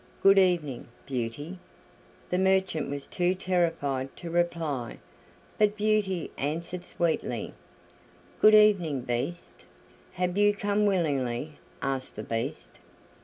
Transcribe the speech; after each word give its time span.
Good 0.23 0.39
evening, 0.39 0.87
Beauty." 1.05 1.59
The 2.31 2.39
merchant 2.39 2.89
was 2.89 3.05
too 3.05 3.35
terrified 3.35 4.17
to 4.17 4.31
reply, 4.31 4.97
but 5.59 5.77
Beauty 5.77 6.31
answered 6.39 6.83
sweetly: 6.83 7.53
"Good 8.41 8.55
evening, 8.55 9.01
Beast." 9.01 9.65
"Have 10.13 10.39
you 10.39 10.55
come 10.55 10.87
willingly?" 10.87 11.59
asked 11.83 12.15
the 12.15 12.23
Beast. 12.23 12.79